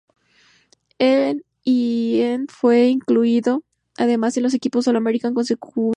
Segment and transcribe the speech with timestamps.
[0.99, 3.63] En y en fue incluido
[3.97, 5.89] además en los equipos All-America consensuados.